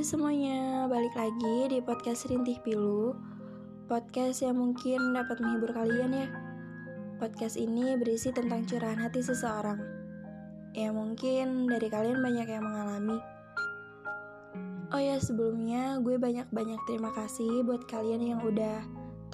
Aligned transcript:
Semuanya, 0.00 0.88
balik 0.88 1.12
lagi 1.12 1.68
di 1.68 1.76
podcast 1.84 2.24
Rintih 2.24 2.56
Pilu. 2.64 3.12
Podcast 3.84 4.40
yang 4.40 4.56
mungkin 4.56 5.12
dapat 5.12 5.44
menghibur 5.44 5.76
kalian 5.76 6.24
ya. 6.24 6.28
Podcast 7.20 7.60
ini 7.60 8.00
berisi 8.00 8.32
tentang 8.32 8.64
curahan 8.64 8.96
hati 8.96 9.20
seseorang. 9.20 9.76
Ya 10.72 10.88
mungkin 10.88 11.68
dari 11.68 11.92
kalian 11.92 12.16
banyak 12.16 12.48
yang 12.48 12.64
mengalami. 12.64 13.20
Oh 14.88 14.96
ya 14.96 15.20
sebelumnya 15.20 16.00
gue 16.00 16.16
banyak-banyak 16.16 16.80
terima 16.88 17.12
kasih 17.12 17.60
buat 17.60 17.84
kalian 17.84 18.24
yang 18.24 18.40
udah 18.40 18.80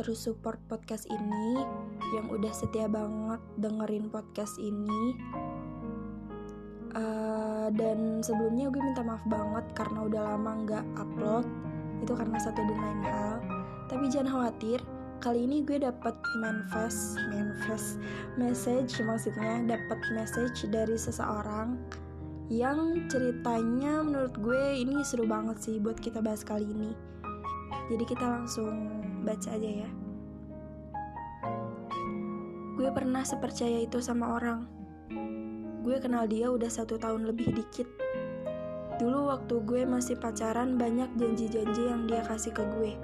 terus 0.02 0.18
support 0.18 0.58
podcast 0.66 1.06
ini 1.06 1.62
Yang 2.10 2.26
udah 2.42 2.52
setia 2.52 2.90
banget 2.90 3.38
dengerin 3.62 4.10
podcast 4.10 4.58
ini 4.58 5.14
Uh, 6.96 7.68
dan 7.76 8.24
sebelumnya 8.24 8.72
gue 8.72 8.80
minta 8.80 9.04
maaf 9.04 9.20
banget 9.28 9.68
karena 9.76 10.08
udah 10.08 10.22
lama 10.32 10.52
nggak 10.64 10.84
upload. 10.96 11.44
Itu 12.00 12.16
karena 12.16 12.40
satu 12.40 12.56
dan 12.64 12.78
lain 12.80 13.00
hal. 13.04 13.36
Tapi 13.92 14.08
jangan 14.08 14.32
khawatir 14.32 14.80
kali 15.20 15.48
ini 15.48 15.64
gue 15.64 15.80
dapat 15.80 16.12
manifest 16.44 17.16
manifest 17.32 17.96
message 18.36 19.00
maksudnya 19.00 19.64
dapat 19.64 19.96
message 20.12 20.68
dari 20.68 20.92
seseorang 20.92 21.80
yang 22.46 23.10
ceritanya 23.10 24.06
menurut 24.06 24.36
gue 24.38 24.78
ini 24.78 25.02
seru 25.02 25.26
banget 25.26 25.58
sih 25.58 25.82
buat 25.82 25.98
kita 25.98 26.22
bahas 26.22 26.46
kali 26.46 26.62
ini. 26.62 26.94
Jadi 27.90 28.04
kita 28.06 28.22
langsung 28.22 29.02
baca 29.26 29.50
aja 29.50 29.70
ya. 29.82 29.90
Gue 32.78 32.90
pernah 32.94 33.26
sepercaya 33.26 33.82
itu 33.82 33.98
sama 33.98 34.38
orang 34.38 34.68
Gue 35.86 36.02
kenal 36.02 36.26
dia 36.26 36.50
udah 36.50 36.66
satu 36.66 36.98
tahun 36.98 37.30
lebih 37.30 37.54
dikit. 37.54 37.86
Dulu 38.98 39.30
waktu 39.30 39.54
gue 39.62 39.86
masih 39.86 40.18
pacaran 40.18 40.74
banyak 40.74 41.06
janji-janji 41.14 41.86
yang 41.86 42.10
dia 42.10 42.26
kasih 42.26 42.50
ke 42.50 42.66
gue. 42.74 42.98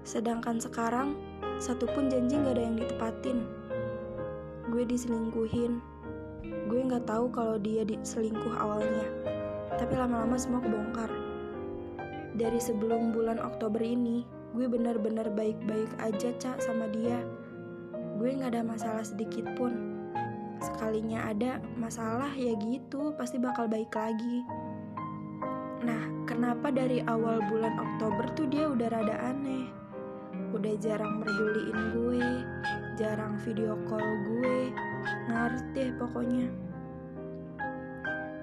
Sedangkan 0.00 0.56
sekarang, 0.56 1.12
satu 1.60 1.84
pun 1.92 2.08
janji 2.08 2.40
gak 2.40 2.56
ada 2.56 2.64
yang 2.64 2.80
ditepatin. 2.80 3.44
Gue 4.72 4.88
diselingkuhin. 4.88 5.76
Gue 6.72 6.80
gak 6.88 7.04
tahu 7.04 7.28
kalau 7.36 7.60
dia 7.60 7.84
diselingkuh 7.84 8.56
awalnya. 8.56 9.04
Tapi 9.76 9.92
lama-lama 9.92 10.40
semua 10.40 10.64
kebongkar. 10.64 11.12
Dari 12.32 12.64
sebelum 12.64 13.12
bulan 13.12 13.36
Oktober 13.44 13.84
ini, 13.84 14.24
gue 14.56 14.64
bener-bener 14.64 15.28
baik-baik 15.28 15.92
aja, 16.00 16.32
Cak, 16.32 16.64
sama 16.64 16.88
dia. 16.96 17.20
Gue 18.16 18.40
gak 18.40 18.56
ada 18.56 18.64
masalah 18.64 19.04
sedikit 19.04 19.44
pun 19.52 19.99
sekalinya 20.60 21.32
ada 21.32 21.60
masalah 21.80 22.30
ya 22.36 22.52
gitu 22.60 23.16
pasti 23.16 23.40
bakal 23.40 23.66
baik 23.66 23.92
lagi. 23.96 24.44
Nah 25.80 26.28
kenapa 26.28 26.68
dari 26.68 27.00
awal 27.08 27.40
bulan 27.48 27.74
Oktober 27.80 28.28
tuh 28.36 28.46
dia 28.48 28.68
udah 28.68 28.88
rada 28.92 29.16
aneh? 29.32 29.66
Udah 30.52 30.74
jarang 30.78 31.24
merduliin 31.24 31.78
gue 31.96 32.26
jarang 33.00 33.40
video 33.40 33.80
call 33.88 34.04
gue 34.28 34.68
ngerti 35.32 35.96
pokoknya. 35.96 36.52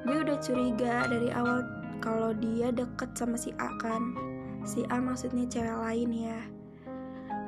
Gue 0.02 0.18
udah 0.26 0.38
curiga 0.42 1.06
dari 1.06 1.30
awal 1.30 1.62
kalau 2.02 2.34
dia 2.34 2.74
deket 2.74 3.14
sama 3.14 3.38
si 3.38 3.54
A 3.62 3.70
kan. 3.78 4.18
Si 4.66 4.82
A 4.90 4.98
maksudnya 4.98 5.46
cewek 5.46 5.78
lain 5.78 6.10
ya. 6.10 6.40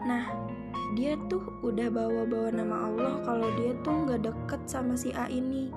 Nah 0.06 0.30
dia 0.98 1.14
tuh 1.30 1.54
udah 1.62 1.86
bawa-bawa 1.94 2.50
nama 2.50 2.90
Allah 2.90 3.14
kalau 3.22 3.50
dia 3.62 3.78
tuh 3.86 4.10
nggak 4.10 4.26
deket 4.26 4.62
sama 4.66 4.98
si 4.98 5.14
A 5.14 5.30
ini. 5.30 5.70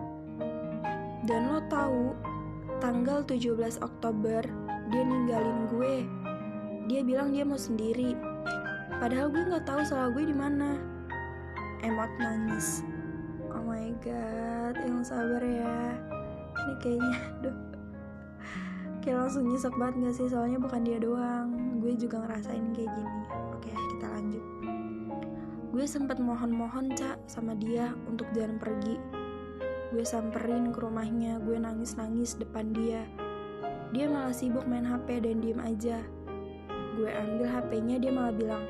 Dan 1.28 1.52
lo 1.52 1.60
tahu, 1.68 2.16
tanggal 2.80 3.20
17 3.20 3.84
Oktober 3.84 4.40
dia 4.88 5.02
ninggalin 5.04 5.68
gue. 5.68 5.94
Dia 6.88 7.04
bilang 7.04 7.36
dia 7.36 7.44
mau 7.44 7.60
sendiri. 7.60 8.16
Padahal 8.96 9.28
gue 9.28 9.42
nggak 9.52 9.68
tahu 9.68 9.84
salah 9.84 10.08
gue 10.16 10.24
di 10.24 10.36
mana. 10.36 10.80
Emot 11.84 12.10
nangis. 12.16 12.80
Oh 13.52 13.60
my 13.60 13.92
god, 14.00 14.80
yang 14.80 15.04
sabar 15.04 15.44
ya. 15.44 15.92
Ini 16.56 16.74
kayaknya, 16.80 17.16
aduh. 17.42 17.56
Kayak 19.02 19.18
langsung 19.26 19.50
nyesek 19.50 19.74
banget 19.74 19.94
gak 19.98 20.14
sih? 20.14 20.26
Soalnya 20.30 20.62
bukan 20.62 20.86
dia 20.86 21.02
doang. 21.02 21.50
Gue 21.82 21.98
juga 21.98 22.22
ngerasain 22.22 22.70
kayak 22.70 22.86
gini. 22.86 23.22
Oke, 23.50 23.74
kita 23.74 24.06
lanjut. 24.06 24.44
Gue 25.72 25.88
sempet 25.88 26.20
mohon-mohon 26.20 26.92
cak 26.92 27.24
sama 27.24 27.56
dia 27.56 27.96
untuk 28.04 28.28
jangan 28.36 28.60
pergi. 28.60 29.00
Gue 29.88 30.04
samperin 30.04 30.68
ke 30.68 30.84
rumahnya, 30.84 31.40
gue 31.40 31.56
nangis-nangis 31.56 32.36
depan 32.36 32.76
dia. 32.76 33.08
Dia 33.96 34.04
malah 34.04 34.36
sibuk 34.36 34.68
main 34.68 34.84
HP 34.84 35.24
dan 35.24 35.40
diem 35.40 35.56
aja. 35.64 36.04
Gue 36.92 37.08
ambil 37.08 37.48
HP-nya, 37.48 37.96
dia 37.96 38.12
malah 38.12 38.36
bilang, 38.36 38.64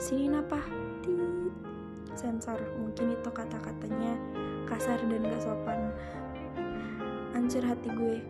Sini 0.00 0.32
napa? 0.32 0.64
Tit. 1.04 1.52
Sensor, 2.16 2.56
mungkin 2.80 3.12
itu 3.12 3.28
kata-katanya 3.28 4.16
kasar 4.64 4.96
dan 5.04 5.28
gak 5.28 5.44
sopan. 5.44 5.92
Ancur 7.36 7.68
hati 7.68 7.92
gue. 7.92 8.24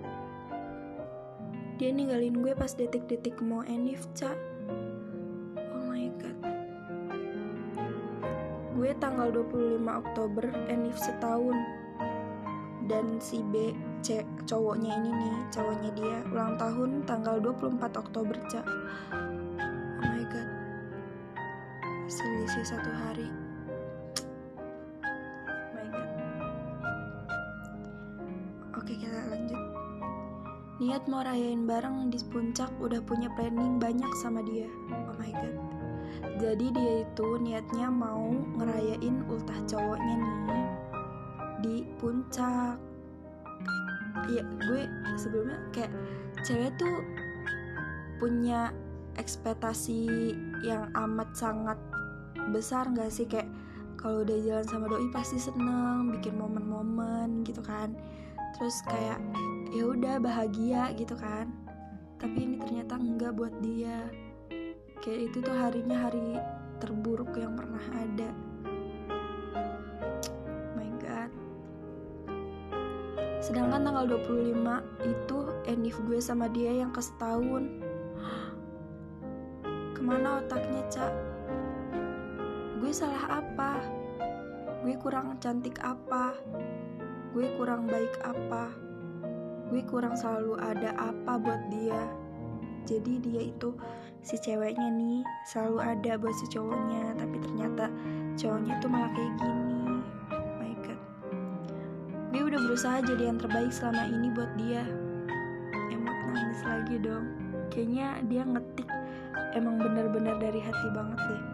Dia 1.78 1.94
ninggalin 1.94 2.42
gue 2.42 2.58
pas 2.58 2.74
detik-detik 2.74 3.38
mau 3.38 3.62
enif, 3.62 4.02
cak 4.18 4.34
gue 8.86 8.94
tanggal 9.02 9.34
25 9.34 9.82
Oktober 9.82 10.46
enif 10.70 10.94
setahun. 10.94 11.58
Dan 12.86 13.18
si 13.18 13.42
B 13.42 13.74
C 13.98 14.22
cowoknya 14.46 14.94
ini 15.02 15.10
nih 15.10 15.36
cowoknya 15.50 15.90
dia 15.98 16.22
ulang 16.30 16.54
tahun 16.54 17.02
tanggal 17.02 17.42
24 17.42 17.82
Oktober 17.82 18.38
cak 18.46 18.62
oh 18.62 20.06
my 20.06 20.22
god. 20.30 20.48
Selisih 22.06 22.62
satu 22.62 22.86
hari. 22.94 23.26
Oh 25.50 25.66
my 25.74 25.86
god. 25.90 26.10
Oke 28.78 28.94
kita 28.94 29.18
lanjut. 29.34 29.62
Niat 30.78 31.10
mau 31.10 31.26
rayain 31.26 31.66
bareng 31.66 32.14
di 32.14 32.22
puncak 32.30 32.70
udah 32.78 33.02
punya 33.02 33.26
planning 33.34 33.82
banyak 33.82 34.14
sama 34.22 34.46
dia. 34.46 34.70
Oh 35.10 35.18
my 35.18 35.34
god 35.34 35.85
jadi 36.36 36.66
dia 36.72 36.94
itu 37.06 37.28
niatnya 37.40 37.88
mau 37.88 38.32
ngerayain 38.60 39.24
ultah 39.30 39.60
cowoknya 39.64 40.14
nih 40.20 40.36
di 41.64 41.76
puncak. 41.96 42.76
Ya 44.26 44.42
gue 44.42 44.82
sebelumnya 45.16 45.58
kayak 45.70 45.92
cewek 46.44 46.72
tuh 46.76 47.04
punya 48.16 48.72
ekspektasi 49.16 50.32
yang 50.64 50.88
amat 50.92 51.32
sangat 51.36 51.78
besar 52.52 52.88
gak 52.92 53.12
sih? 53.12 53.24
Kayak 53.24 53.48
kalau 53.96 54.22
udah 54.22 54.38
jalan 54.44 54.66
sama 54.68 54.86
doi 54.92 55.08
pasti 55.10 55.40
seneng 55.40 56.12
bikin 56.12 56.36
momen-momen 56.36 57.42
gitu 57.44 57.64
kan. 57.64 57.96
Terus 58.56 58.80
kayak 58.88 59.20
ya 59.72 59.84
udah 59.88 60.20
bahagia 60.20 60.92
gitu 60.96 61.16
kan. 61.16 61.48
Tapi 62.16 62.48
ini 62.48 62.56
ternyata 62.60 62.96
enggak 62.96 63.36
buat 63.36 63.52
dia 63.60 64.08
kayak 65.00 65.30
itu 65.32 65.38
tuh 65.44 65.56
harinya 65.56 66.08
hari 66.08 66.40
terburuk 66.80 67.32
yang 67.36 67.56
pernah 67.56 67.82
ada. 67.92 68.30
My 70.76 70.90
god. 71.00 71.30
Sedangkan 73.40 73.84
tanggal 73.84 74.04
25 74.20 74.56
itu 75.04 75.38
enif 75.68 75.96
gue 76.04 76.18
sama 76.20 76.48
dia 76.50 76.72
yang 76.72 76.92
ke 76.92 77.00
setahun 77.00 77.68
ke 79.96 80.00
mana 80.04 80.44
otaknya 80.44 80.84
cak 80.92 81.12
gue 82.76 82.92
salah 82.94 83.42
apa? 83.42 83.82
Gue 84.86 84.94
kurang 85.02 85.42
cantik 85.42 85.82
apa? 85.82 86.38
Gue 87.34 87.50
kurang 87.58 87.90
baik 87.90 88.14
apa? 88.22 88.70
Gue 89.66 89.82
kurang 89.82 90.14
selalu 90.14 90.54
ada 90.62 90.94
apa 90.94 91.34
buat 91.34 91.66
dia 91.66 92.25
jadi 92.86 93.12
dia 93.18 93.42
itu 93.50 93.74
si 94.22 94.38
ceweknya 94.38 94.88
nih 94.94 95.26
selalu 95.50 95.78
ada 95.82 96.12
buat 96.14 96.34
si 96.38 96.46
cowoknya 96.50 97.18
tapi 97.18 97.36
ternyata 97.42 97.90
cowoknya 98.38 98.74
tuh 98.78 98.90
malah 98.90 99.10
kayak 99.10 99.34
gini. 99.42 100.02
My 100.62 100.72
god. 100.86 101.00
Gue 102.30 102.42
udah 102.46 102.60
berusaha 102.62 103.02
jadi 103.02 103.34
yang 103.34 103.38
terbaik 103.42 103.74
selama 103.74 104.06
ini 104.06 104.28
buat 104.30 104.52
dia. 104.54 104.86
Emot 105.90 106.18
nangis 106.30 106.62
lagi 106.62 106.96
dong. 107.02 107.26
Kayaknya 107.74 108.08
dia 108.30 108.42
ngetik 108.46 108.88
emang 109.58 109.82
bener-bener 109.82 110.38
dari 110.38 110.60
hati 110.62 110.88
banget 110.94 111.18
deh. 111.18 111.44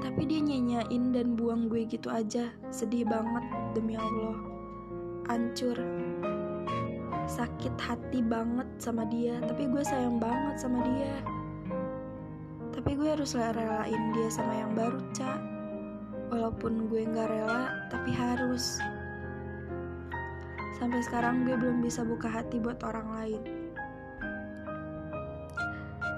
Tapi 0.00 0.22
dia 0.26 0.40
nyanyain 0.42 1.04
dan 1.14 1.38
buang 1.38 1.70
gue 1.70 1.86
gitu 1.86 2.10
aja. 2.10 2.50
Sedih 2.74 3.06
banget 3.06 3.44
demi 3.78 3.94
Allah. 3.94 4.36
Hancur 5.30 5.78
sakit 7.30 7.78
hati 7.78 8.18
banget 8.26 8.66
sama 8.82 9.06
dia 9.06 9.38
tapi 9.46 9.70
gue 9.70 9.82
sayang 9.86 10.18
banget 10.18 10.58
sama 10.58 10.82
dia. 10.82 11.14
Tapi 12.74 12.90
gue 12.98 13.08
harus 13.14 13.38
relain 13.38 14.02
dia 14.18 14.28
sama 14.34 14.50
yang 14.58 14.74
baru 14.74 14.98
cak 15.14 15.38
walaupun 16.34 16.90
gue 16.90 17.06
nggak 17.06 17.30
rela 17.30 17.86
tapi 17.86 18.10
harus. 18.10 18.82
Sampai 20.74 20.98
sekarang 21.06 21.46
gue 21.46 21.54
belum 21.54 21.78
bisa 21.86 22.02
buka 22.02 22.26
hati 22.26 22.58
buat 22.58 22.82
orang 22.82 23.08
lain. 23.14 23.42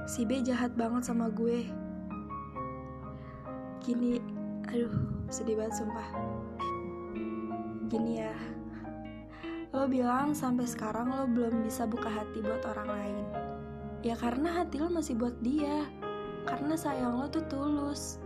Si 0.08 0.24
B 0.24 0.40
jahat 0.40 0.72
banget 0.80 1.04
sama 1.04 1.28
gue. 1.28 1.68
Gini 3.84 4.16
aduh 4.64 4.96
sedih 5.28 5.60
banget 5.60 5.76
sumpah. 5.76 6.08
Gini 7.92 8.24
ya 8.24 8.32
lo 9.72 9.88
bilang 9.88 10.36
sampai 10.36 10.68
sekarang 10.68 11.08
lo 11.08 11.24
belum 11.24 11.64
bisa 11.64 11.88
buka 11.88 12.12
hati 12.12 12.44
buat 12.44 12.60
orang 12.76 12.88
lain. 12.92 13.24
Ya 14.04 14.12
karena 14.20 14.60
hati 14.60 14.76
lo 14.76 14.92
masih 14.92 15.16
buat 15.16 15.32
dia. 15.40 15.88
Karena 16.44 16.76
sayang 16.76 17.16
lo 17.16 17.24
tuh 17.32 17.40
tulus. 17.48 18.20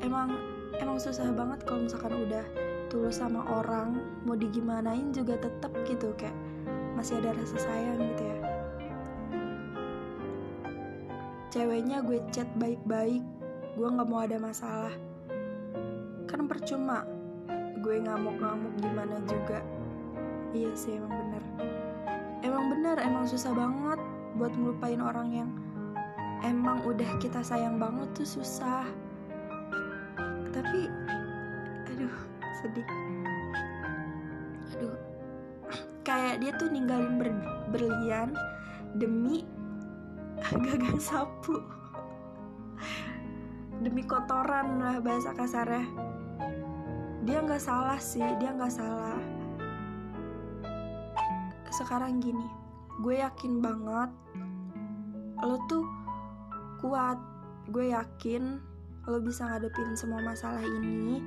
Emang 0.00 0.40
emang 0.80 0.96
susah 0.96 1.28
banget 1.36 1.68
kalau 1.68 1.84
misalkan 1.84 2.16
udah 2.16 2.44
tulus 2.88 3.20
sama 3.20 3.44
orang 3.44 4.00
mau 4.24 4.32
digimanain 4.32 5.12
juga 5.12 5.36
tetep 5.36 5.68
gitu 5.84 6.16
kayak 6.16 6.32
masih 6.96 7.20
ada 7.20 7.36
rasa 7.36 7.68
sayang 7.68 8.00
gitu 8.16 8.24
ya. 8.24 8.38
Ceweknya 11.52 12.00
gue 12.00 12.24
chat 12.32 12.48
baik-baik 12.56 13.20
gue 13.76 13.88
nggak 13.88 14.08
mau 14.08 14.24
ada 14.24 14.40
masalah. 14.40 14.96
Kan 16.24 16.48
percuma 16.48 17.04
gue 17.84 18.00
ngamuk-ngamuk 18.00 18.72
gimana 18.80 19.20
juga 19.28 19.60
iya 20.56 20.70
sih 20.72 20.96
emang 20.96 21.12
bener. 21.12 21.42
Emang 22.40 22.64
bener 22.72 22.96
emang 23.02 23.24
susah 23.28 23.52
banget 23.52 24.00
buat 24.38 24.52
ngelupain 24.54 25.02
orang 25.02 25.28
yang 25.34 25.50
emang 26.46 26.80
udah 26.86 27.18
kita 27.18 27.42
sayang 27.42 27.76
banget 27.76 28.08
tuh 28.14 28.40
susah. 28.40 28.86
Tapi 30.54 30.88
aduh 31.92 32.16
sedih. 32.62 32.88
Aduh. 34.76 34.96
Kayak 36.06 36.40
dia 36.40 36.52
tuh 36.56 36.68
ninggalin 36.72 37.20
ber 37.20 37.28
berlian 37.74 38.32
demi 38.96 39.44
gagang 40.64 41.00
sapu. 41.02 41.60
Demi 43.78 44.02
kotoran 44.02 44.82
lah 44.82 44.98
bahasa 44.98 45.30
kasarnya. 45.36 45.86
Dia 47.22 47.44
nggak 47.44 47.60
salah 47.60 48.00
sih 48.00 48.24
dia 48.40 48.56
nggak 48.56 48.72
salah 48.72 49.37
sekarang 51.78 52.18
gini 52.18 52.48
gue 52.98 53.22
yakin 53.22 53.62
banget 53.62 54.10
lo 55.38 55.54
tuh 55.70 55.86
kuat 56.82 57.18
gue 57.70 57.94
yakin 57.94 58.58
lo 59.06 59.22
bisa 59.22 59.46
ngadepin 59.46 59.94
semua 59.94 60.18
masalah 60.18 60.60
ini 60.66 61.22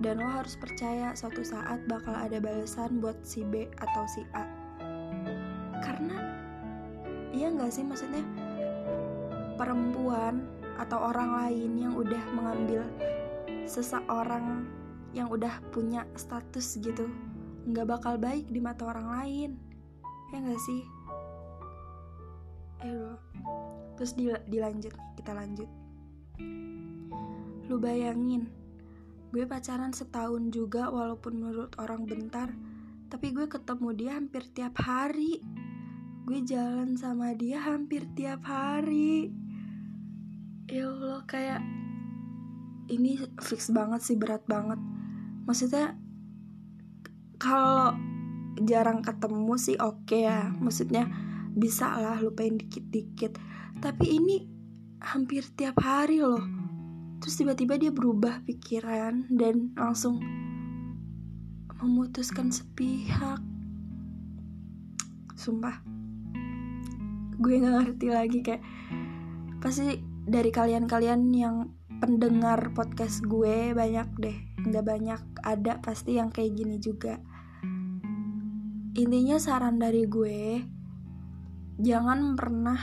dan 0.00 0.16
lo 0.16 0.28
harus 0.32 0.56
percaya 0.56 1.12
suatu 1.12 1.44
saat 1.44 1.84
bakal 1.84 2.16
ada 2.16 2.40
balasan 2.40 3.04
buat 3.04 3.20
si 3.20 3.44
B 3.44 3.68
atau 3.84 4.04
si 4.08 4.24
A. 4.32 4.48
Karena 5.84 6.16
iya 7.36 7.52
nggak 7.52 7.68
sih 7.68 7.84
maksudnya? 7.84 8.24
Perempuan 9.60 10.48
atau 10.80 11.12
orang 11.12 11.44
lain 11.44 11.70
yang 11.76 11.92
udah 11.92 12.24
mengambil 12.32 12.80
seseorang 13.68 14.64
yang 15.12 15.28
udah 15.28 15.60
punya 15.68 16.08
status 16.16 16.80
gitu 16.80 17.12
nggak 17.68 17.86
bakal 17.86 18.16
baik 18.16 18.48
di 18.48 18.56
mata 18.56 18.88
orang 18.88 19.08
lain 19.20 19.50
ya 20.30 20.38
nggak 20.38 20.62
sih? 20.62 20.82
Eh 22.86 23.14
terus 23.98 24.16
dil 24.16 24.34
dilanjut 24.48 24.94
kita 25.18 25.36
lanjut. 25.36 25.70
Lu 27.68 27.76
bayangin 27.76 28.48
gue 29.30 29.46
pacaran 29.46 29.94
setahun 29.94 30.50
juga 30.50 30.90
walaupun 30.90 31.38
menurut 31.38 31.78
orang 31.78 32.02
bentar 32.02 32.50
tapi 33.10 33.30
gue 33.34 33.46
ketemu 33.46 33.88
dia 33.94 34.10
hampir 34.18 34.42
tiap 34.54 34.78
hari. 34.82 35.42
Gue 36.26 36.46
jalan 36.46 36.94
sama 36.94 37.34
dia 37.34 37.58
hampir 37.58 38.06
tiap 38.14 38.46
hari. 38.46 39.34
Ya 40.70 40.86
Allah 40.86 41.26
kayak 41.26 41.62
ini 42.90 43.18
fix 43.42 43.70
banget 43.70 44.02
sih 44.02 44.14
berat 44.14 44.46
banget. 44.46 44.78
Maksudnya 45.46 45.98
kalau 47.42 47.98
jarang 48.58 49.06
ketemu 49.06 49.54
sih 49.56 49.76
oke 49.78 50.06
okay 50.10 50.26
ya 50.26 50.50
maksudnya 50.58 51.06
bisa 51.54 51.98
lah 51.98 52.18
lupain 52.22 52.54
dikit-dikit. 52.54 53.36
Tapi 53.82 54.06
ini 54.06 54.36
hampir 55.02 55.42
tiap 55.54 55.80
hari 55.82 56.22
loh. 56.22 56.42
Terus 57.20 57.34
tiba-tiba 57.36 57.76
dia 57.76 57.92
berubah 57.92 58.44
pikiran 58.46 59.28
dan 59.28 59.74
langsung 59.76 60.22
memutuskan 61.80 62.52
sepihak. 62.54 63.40
Sumpah. 65.36 65.80
Gue 67.40 67.56
nggak 67.56 67.76
ngerti 67.80 68.06
lagi 68.12 68.38
kayak 68.44 68.62
pasti 69.60 70.00
dari 70.28 70.52
kalian-kalian 70.52 71.32
yang 71.32 71.56
pendengar 72.00 72.72
podcast 72.76 73.24
gue 73.24 73.72
banyak 73.72 74.08
deh. 74.20 74.38
Nggak 74.60 74.84
banyak 74.84 75.20
ada 75.44 75.80
pasti 75.80 76.20
yang 76.20 76.28
kayak 76.28 76.56
gini 76.56 76.76
juga 76.76 77.20
intinya 78.94 79.36
saran 79.38 79.78
dari 79.78 80.06
gue 80.06 80.62
jangan 81.80 82.34
pernah 82.34 82.78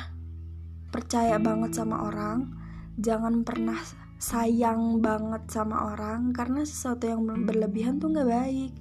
percaya 0.90 1.38
banget 1.38 1.78
sama 1.78 2.08
orang 2.08 2.58
jangan 2.98 3.46
pernah 3.46 3.78
sayang 4.18 4.98
banget 4.98 5.46
sama 5.54 5.94
orang 5.94 6.34
karena 6.34 6.66
sesuatu 6.66 7.06
yang 7.06 7.22
berlebihan 7.46 8.02
tuh 8.02 8.10
nggak 8.10 8.30
baik. 8.30 8.74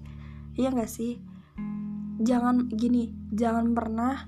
Iya 0.56 0.72
nggak 0.72 0.88
sih? 0.88 1.20
Jangan 2.24 2.72
gini 2.72 3.12
jangan 3.36 3.76
pernah 3.76 4.24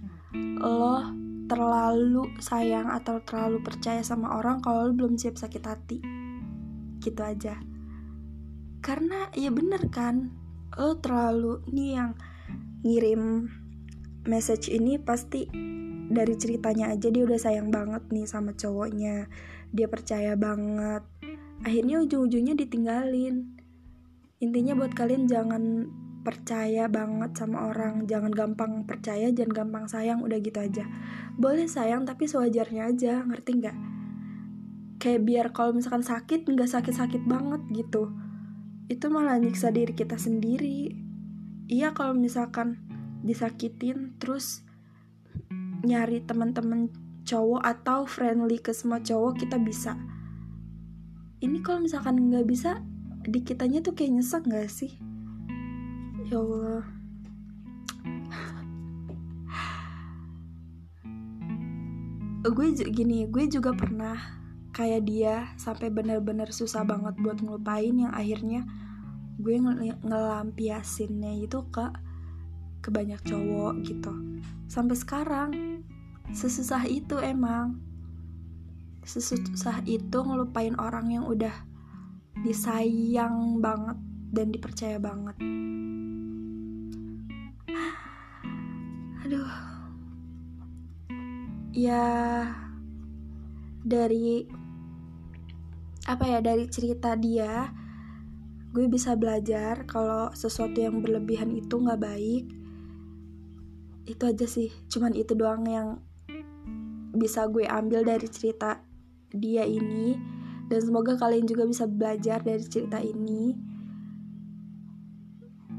lo 0.60 1.00
terlalu 1.48 2.28
sayang 2.44 2.92
atau 2.92 3.24
terlalu 3.24 3.64
percaya 3.64 4.04
sama 4.04 4.36
orang 4.36 4.60
kalau 4.60 4.84
lo 4.84 4.92
belum 4.92 5.16
siap 5.16 5.40
sakit 5.40 5.64
hati. 5.64 5.98
Gitu 7.00 7.20
aja. 7.24 7.56
Karena 8.84 9.32
ya 9.32 9.48
bener 9.48 9.88
kan 9.88 10.28
lo 10.76 11.00
terlalu 11.00 11.64
nih 11.72 11.90
yang 11.96 12.12
ngirim 12.86 13.50
message 14.28 14.70
ini 14.70 15.00
pasti 15.02 15.48
dari 16.08 16.34
ceritanya 16.38 16.92
aja 16.94 17.12
dia 17.12 17.24
udah 17.24 17.40
sayang 17.40 17.68
banget 17.68 18.06
nih 18.08 18.24
sama 18.24 18.56
cowoknya. 18.56 19.28
Dia 19.72 19.86
percaya 19.90 20.36
banget. 20.36 21.04
Akhirnya 21.64 22.00
ujung-ujungnya 22.00 22.56
ditinggalin. 22.56 23.58
Intinya 24.40 24.72
buat 24.78 24.96
kalian 24.96 25.28
jangan 25.28 25.90
percaya 26.24 26.88
banget 26.88 27.36
sama 27.36 27.68
orang. 27.68 28.08
Jangan 28.08 28.32
gampang 28.32 28.72
percaya 28.88 29.28
jangan 29.34 29.66
gampang 29.66 29.84
sayang. 29.90 30.24
Udah 30.24 30.40
gitu 30.40 30.56
aja. 30.60 30.88
Boleh 31.36 31.68
sayang 31.68 32.08
tapi 32.08 32.24
sewajarnya 32.24 32.88
aja. 32.88 33.20
Ngerti 33.28 33.50
nggak? 33.60 33.76
Kayak 34.98 35.20
biar 35.28 35.46
kalau 35.52 35.76
misalkan 35.76 36.02
sakit 36.06 36.48
nggak 36.48 36.70
sakit-sakit 36.72 37.26
banget 37.28 37.60
gitu. 37.74 38.08
Itu 38.88 39.12
malah 39.12 39.36
nyiksa 39.36 39.68
diri 39.68 39.92
kita 39.92 40.16
sendiri 40.16 41.07
iya 41.68 41.92
kalau 41.92 42.16
misalkan 42.16 42.80
disakitin 43.20 44.16
terus 44.16 44.64
nyari 45.84 46.24
teman-teman 46.24 46.88
cowok 47.28 47.60
atau 47.60 48.08
friendly 48.08 48.56
ke 48.56 48.72
semua 48.72 49.04
cowok 49.04 49.36
kita 49.44 49.60
bisa. 49.60 50.00
Ini 51.38 51.60
kalau 51.60 51.84
misalkan 51.84 52.32
nggak 52.32 52.48
bisa 52.48 52.80
di 53.28 53.44
kitanya 53.44 53.84
tuh 53.84 53.92
kayak 53.92 54.16
nyesek 54.16 54.48
nggak 54.48 54.66
sih? 54.72 54.96
Ya 56.32 56.40
Allah. 56.40 56.88
Gue 62.48 62.72
gini 62.72 63.28
gue 63.28 63.44
juga 63.52 63.76
pernah 63.76 64.16
kayak 64.72 65.02
dia 65.04 65.52
sampai 65.60 65.92
bener-bener 65.92 66.48
susah 66.48 66.86
banget 66.86 67.12
buat 67.20 67.44
ngelupain 67.44 67.92
yang 67.92 68.14
akhirnya 68.14 68.64
gue 69.38 69.54
ng 69.54 70.02
ngelampiasinnya 70.02 71.38
itu 71.38 71.62
ke 71.70 71.86
ke 72.82 72.90
banyak 72.90 73.22
cowok 73.22 73.74
gitu. 73.86 74.12
Sampai 74.66 74.96
sekarang 74.98 75.50
sesusah 76.34 76.84
itu 76.90 77.18
emang. 77.22 77.78
Sesusah 79.06 79.86
itu 79.88 80.18
ngelupain 80.20 80.76
orang 80.76 81.08
yang 81.14 81.24
udah 81.24 81.54
disayang 82.44 83.62
banget 83.62 83.96
dan 84.34 84.52
dipercaya 84.52 84.98
banget. 85.00 85.36
Aduh. 89.24 89.52
Ya 91.72 92.04
dari 93.86 94.50
apa 96.08 96.24
ya 96.24 96.40
dari 96.40 96.66
cerita 96.66 97.14
dia 97.14 97.70
gue 98.68 98.84
bisa 98.86 99.16
belajar 99.16 99.88
kalau 99.88 100.28
sesuatu 100.36 100.76
yang 100.76 101.00
berlebihan 101.00 101.48
itu 101.56 101.80
nggak 101.80 102.00
baik. 102.00 102.44
Itu 104.04 104.22
aja 104.28 104.44
sih. 104.44 104.68
Cuman 104.92 105.16
itu 105.16 105.32
doang 105.32 105.64
yang 105.64 106.04
bisa 107.16 107.48
gue 107.48 107.64
ambil 107.64 108.04
dari 108.04 108.28
cerita 108.28 108.84
dia 109.32 109.64
ini. 109.64 110.16
Dan 110.68 110.84
semoga 110.84 111.16
kalian 111.16 111.48
juga 111.48 111.64
bisa 111.64 111.88
belajar 111.88 112.44
dari 112.44 112.64
cerita 112.68 113.00
ini. 113.00 113.56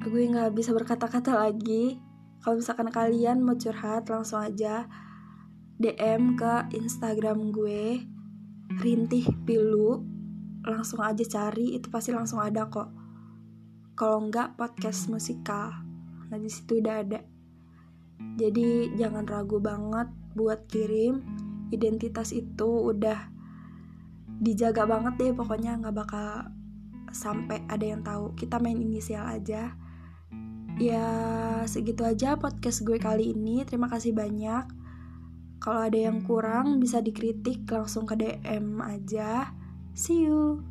Gue 0.01 0.25
nggak 0.25 0.57
bisa 0.57 0.73
berkata-kata 0.73 1.37
lagi. 1.37 2.01
Kalau 2.41 2.57
misalkan 2.57 2.89
kalian 2.89 3.45
mau 3.45 3.53
curhat 3.53 4.09
langsung 4.09 4.41
aja 4.41 4.89
DM 5.77 6.39
ke 6.39 6.73
Instagram 6.73 7.51
gue 7.55 8.03
Rintih 8.79 9.27
Pilu 9.47 10.18
langsung 10.69 11.01
aja 11.01 11.25
cari 11.25 11.75
itu 11.75 11.89
pasti 11.89 12.13
langsung 12.13 12.39
ada 12.39 12.69
kok. 12.69 12.89
Kalau 13.97 14.23
enggak 14.23 14.55
podcast 14.55 15.11
musikal 15.11 15.73
nah 16.29 16.37
di 16.37 16.47
situ 16.47 16.77
udah 16.77 16.95
ada. 17.01 17.19
Jadi 18.37 18.93
jangan 18.93 19.25
ragu 19.25 19.57
banget 19.57 20.07
buat 20.37 20.69
kirim. 20.69 21.25
Identitas 21.73 22.29
itu 22.31 22.93
udah 22.93 23.29
dijaga 24.39 24.85
banget 24.85 25.13
deh 25.19 25.33
pokoknya 25.35 25.81
nggak 25.81 25.95
bakal 25.97 26.47
sampai 27.09 27.65
ada 27.65 27.85
yang 27.85 28.05
tahu. 28.05 28.37
Kita 28.37 28.61
main 28.61 28.77
inisial 28.77 29.25
aja. 29.25 29.73
Ya 30.79 31.07
segitu 31.67 32.05
aja 32.07 32.37
podcast 32.37 32.85
gue 32.85 33.01
kali 33.01 33.33
ini. 33.35 33.65
Terima 33.65 33.89
kasih 33.89 34.13
banyak. 34.15 34.69
Kalau 35.59 35.81
ada 35.83 35.99
yang 35.99 36.23
kurang 36.23 36.79
bisa 36.79 37.03
dikritik 37.03 37.67
langsung 37.67 38.07
ke 38.07 38.15
DM 38.15 38.79
aja 38.79 39.58
see 39.99 40.21
you 40.21 40.63